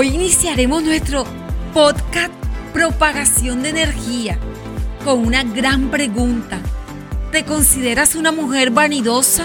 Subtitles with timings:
[0.00, 1.26] Hoy iniciaremos nuestro
[1.74, 2.32] podcast
[2.72, 4.38] Propagación de Energía
[5.04, 6.58] con una gran pregunta.
[7.32, 9.44] ¿Te consideras una mujer vanidosa?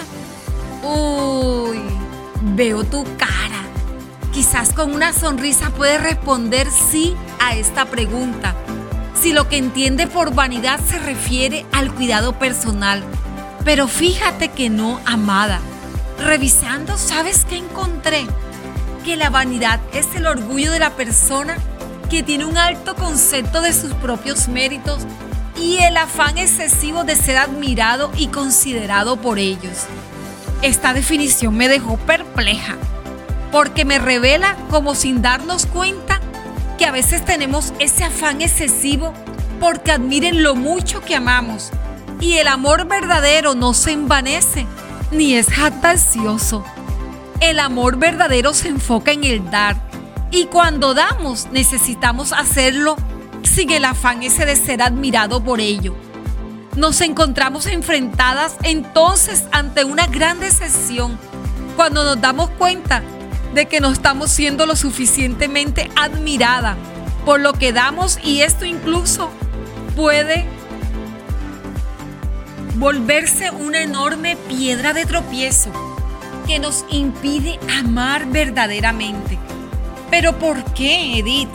[0.82, 1.82] Uy,
[2.56, 3.66] veo tu cara.
[4.32, 8.56] Quizás con una sonrisa puedes responder sí a esta pregunta.
[9.22, 13.04] Si lo que entiende por vanidad se refiere al cuidado personal.
[13.66, 15.60] Pero fíjate que no, amada.
[16.18, 18.26] Revisando, ¿sabes qué encontré?
[19.06, 21.58] Que la vanidad es el orgullo de la persona
[22.10, 25.04] que tiene un alto concepto de sus propios méritos
[25.62, 29.86] y el afán excesivo de ser admirado y considerado por ellos.
[30.64, 32.78] Esta definición me dejó perpleja
[33.52, 36.20] porque me revela como sin darnos cuenta
[36.80, 39.14] que a veces tenemos ese afán excesivo
[39.60, 41.70] porque admiren lo mucho que amamos
[42.20, 44.66] y el amor verdadero no se envanece
[45.12, 46.66] ni es jactancioso.
[47.46, 49.80] El amor verdadero se enfoca en el dar
[50.32, 52.96] y cuando damos necesitamos hacerlo
[53.44, 55.94] sin el afán ese de ser admirado por ello.
[56.76, 61.20] Nos encontramos enfrentadas entonces ante una gran decepción
[61.76, 63.04] cuando nos damos cuenta
[63.54, 66.76] de que no estamos siendo lo suficientemente admirada
[67.26, 69.30] por lo que damos y esto incluso
[69.96, 70.48] puede
[72.78, 75.95] volverse una enorme piedra de tropiezo
[76.46, 79.38] que nos impide amar verdaderamente.
[80.10, 81.50] Pero ¿por qué, Edith?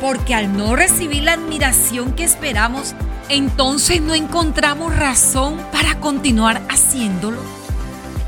[0.00, 2.94] Porque al no recibir la admiración que esperamos,
[3.28, 7.40] entonces no encontramos razón para continuar haciéndolo.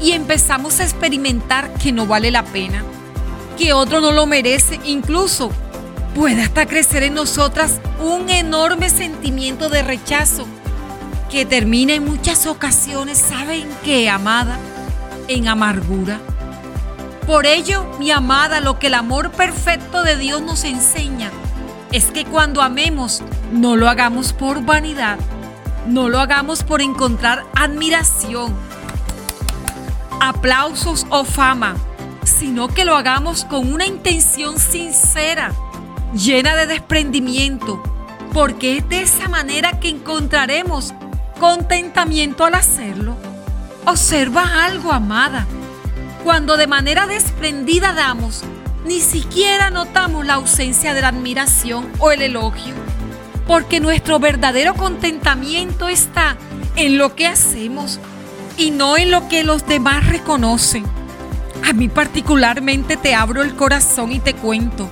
[0.01, 2.83] Y empezamos a experimentar que no vale la pena,
[3.59, 5.51] que otro no lo merece, incluso
[6.15, 10.47] puede hasta crecer en nosotras un enorme sentimiento de rechazo
[11.31, 14.59] que termina en muchas ocasiones, ¿saben qué, amada?
[15.35, 16.21] En amargura.
[17.27, 21.31] Por ello, mi amada, lo que el amor perfecto de Dios nos enseña
[21.91, 25.19] es que cuando amemos, no lo hagamos por vanidad,
[25.87, 28.55] no lo hagamos por encontrar admiración,
[30.21, 31.77] aplausos o fama,
[32.25, 35.55] sino que lo hagamos con una intención sincera,
[36.13, 37.83] llena de desprendimiento,
[38.35, 40.93] porque es de esa manera que encontraremos
[41.41, 43.17] contentamiento al hacerlo.
[43.85, 45.47] Observa algo, amada.
[46.23, 48.45] Cuando de manera desprendida damos,
[48.87, 52.75] ni siquiera notamos la ausencia de la admiración o el elogio,
[53.47, 56.37] porque nuestro verdadero contentamiento está
[56.77, 57.99] en lo que hacemos
[58.57, 60.85] y no en lo que los demás reconocen.
[61.69, 64.91] A mí particularmente te abro el corazón y te cuento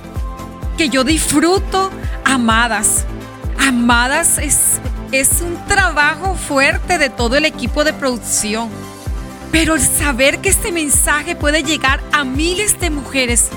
[0.77, 1.91] que yo disfruto
[2.25, 3.05] amadas.
[3.59, 4.79] Amadas es,
[5.11, 8.69] es un trabajo fuerte de todo el equipo de producción.
[9.51, 13.49] Pero el saber que este mensaje puede llegar a miles de mujeres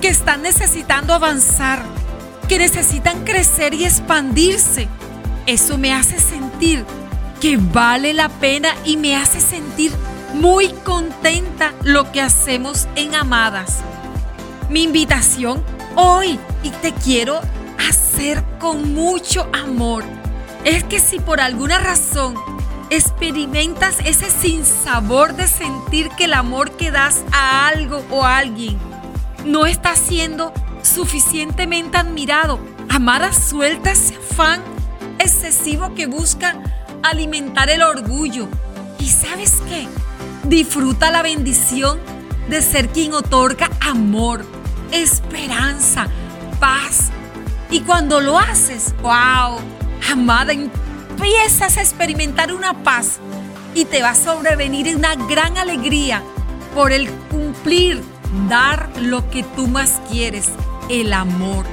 [0.00, 1.82] que están necesitando avanzar,
[2.48, 4.88] que necesitan crecer y expandirse.
[5.46, 6.84] Eso me hace sentir
[7.40, 9.92] que vale la pena y me hace sentir
[10.34, 13.78] muy contenta lo que hacemos en Amadas.
[14.68, 15.62] Mi invitación
[15.94, 17.40] hoy, y te quiero
[17.88, 20.04] hacer con mucho amor,
[20.64, 22.34] es que si por alguna razón
[22.90, 28.78] experimentas ese sinsabor de sentir que el amor que das a algo o a alguien
[29.44, 30.52] no está siendo
[30.82, 32.58] suficientemente admirado.
[32.88, 34.62] Amada, suelta ese afán
[35.18, 36.56] excesivo que busca
[37.02, 38.48] alimentar el orgullo.
[38.98, 39.86] ¿Y sabes qué?
[40.44, 41.98] Disfruta la bendición
[42.48, 44.44] de ser quien otorga amor,
[44.92, 46.08] esperanza,
[46.58, 47.10] paz.
[47.70, 49.58] Y cuando lo haces, wow,
[50.10, 53.18] amada, empiezas a experimentar una paz
[53.74, 56.22] y te va a sobrevenir una gran alegría
[56.74, 58.02] por el cumplir
[58.48, 60.48] dar lo que tú más quieres,
[60.88, 61.64] el amor.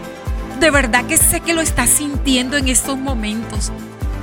[0.59, 3.71] De verdad que sé que lo estás sintiendo en estos momentos.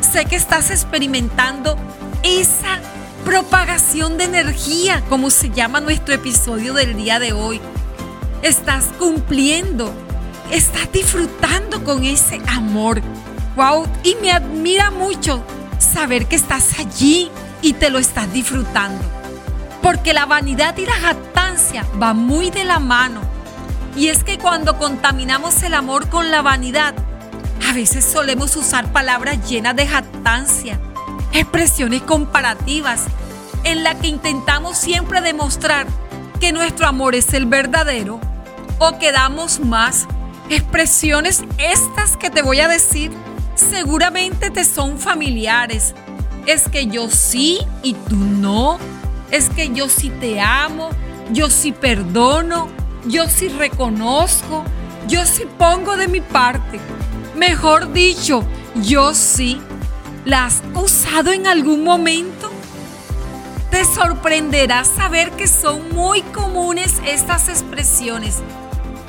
[0.01, 1.77] Sé que estás experimentando
[2.23, 2.81] esa
[3.25, 7.61] propagación de energía, como se llama nuestro episodio del día de hoy.
[8.43, 9.93] Estás cumpliendo,
[10.51, 13.03] estás disfrutando con ese amor.
[13.55, 15.45] Wow, y me admira mucho
[15.79, 19.05] saber que estás allí y te lo estás disfrutando.
[19.83, 23.21] Porque la vanidad y la jactancia van muy de la mano.
[23.95, 26.95] Y es que cuando contaminamos el amor con la vanidad,
[27.69, 30.81] a veces solemos usar palabras llenas de jactancia,
[31.33, 33.03] expresiones comparativas,
[33.65, 35.87] en la que intentamos siempre demostrar
[36.41, 38.19] que nuestro amor es el verdadero
[38.79, 40.07] o que damos más.
[40.49, 43.13] Expresiones estas que te voy a decir
[43.63, 45.95] seguramente te son familiares.
[46.47, 48.79] Es que yo sí y tú no
[49.33, 50.91] es que yo sí te amo,
[51.31, 52.69] yo sí perdono,
[53.07, 54.63] yo sí reconozco,
[55.09, 56.79] Yo sí pongo de mi parte.
[57.35, 58.45] Mejor dicho,
[58.77, 59.61] yo sí.
[60.25, 62.53] ¿La has usado en algún momento?
[63.73, 68.39] Te sorprenderá saber que son muy comunes estas expresiones.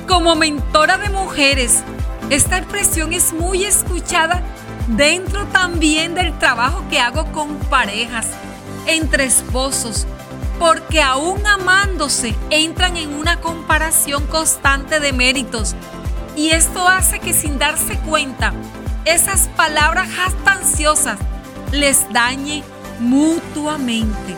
[0.08, 1.84] Como mentora de mujeres,
[2.30, 4.42] esta expresión es muy escuchada
[4.88, 8.26] dentro también del trabajo que hago con parejas,
[8.86, 10.06] entre esposos,
[10.58, 15.74] porque aún amándose entran en una comparación constante de méritos.
[16.36, 18.52] Y esto hace que sin darse cuenta,
[19.04, 21.18] esas palabras jactanciosas
[21.72, 22.62] les dañe
[23.00, 24.34] mutuamente.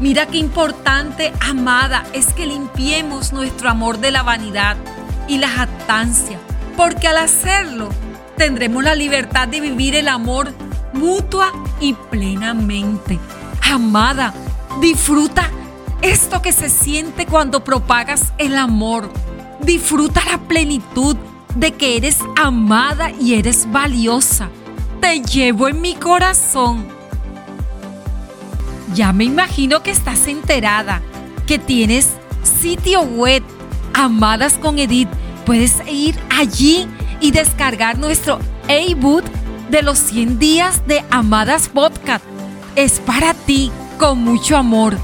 [0.00, 4.76] Mira qué importante, amada, es que limpiemos nuestro amor de la vanidad
[5.28, 6.38] y la jactancia,
[6.76, 7.88] porque al hacerlo
[8.36, 10.52] tendremos la libertad de vivir el amor
[10.92, 13.18] mutua y plenamente.
[13.70, 14.34] Amada,
[14.80, 15.50] disfruta
[16.00, 19.10] esto que se siente cuando propagas el amor.
[19.60, 21.16] Disfruta la plenitud
[21.54, 24.48] de que eres amada y eres valiosa.
[25.00, 26.86] Te llevo en mi corazón.
[28.94, 31.00] Ya me imagino que estás enterada,
[31.46, 32.10] que tienes
[32.60, 33.42] sitio web,
[33.94, 35.08] Amadas con Edith.
[35.44, 36.88] Puedes ir allí
[37.20, 39.24] y descargar nuestro e-book
[39.70, 42.24] de los 100 días de Amadas Podcast.
[42.76, 44.96] Es para ti con mucho amor